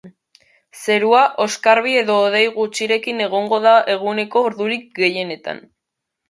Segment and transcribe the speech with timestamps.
[0.85, 5.63] Zerua oskarbi edo hodei gutxirekin egongo da eguneko ordurik gehienetan.